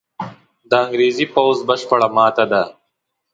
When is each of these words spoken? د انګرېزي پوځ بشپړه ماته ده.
د 0.69 0.71
انګرېزي 0.83 1.25
پوځ 1.33 1.57
بشپړه 1.67 2.07
ماته 2.15 2.45
ده. 2.51 2.63